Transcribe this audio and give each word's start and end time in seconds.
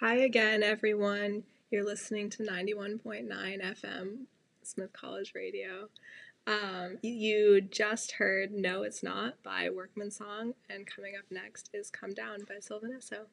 Hi 0.00 0.14
again, 0.14 0.62
everyone. 0.62 1.42
You're 1.70 1.84
listening 1.84 2.30
to 2.30 2.42
91.9 2.42 3.28
FM, 3.28 4.20
Smith 4.62 4.94
College 4.94 5.32
Radio. 5.34 5.90
Um, 6.46 6.96
you 7.02 7.60
just 7.60 8.12
heard 8.12 8.50
No 8.50 8.82
It's 8.82 9.02
Not 9.02 9.34
by 9.42 9.68
Workman 9.68 10.10
Song, 10.10 10.54
and 10.70 10.86
coming 10.86 11.16
up 11.18 11.26
next 11.30 11.68
is 11.74 11.90
Come 11.90 12.14
Down 12.14 12.38
by 12.48 12.60
Sylvan 12.60 12.98
Esso. 12.98 13.26